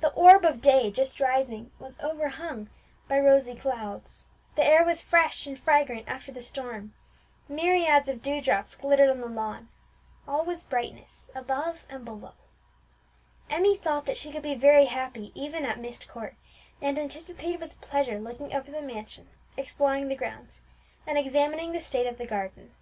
[0.00, 2.70] The orb of day, just rising, was overhung
[3.08, 6.94] by rosy clouds; the air was fresh and fragrant after the storm;
[7.46, 9.68] myriads of dew drops glittered on the lawn;
[10.26, 12.32] all was brightness above and below!
[13.50, 16.36] Emmie thought that she could be very happy even at Myst Court,
[16.80, 20.62] and anticipated with pleasure looking over the mansion, exploring the grounds,
[21.06, 22.74] and examining the state of the garden.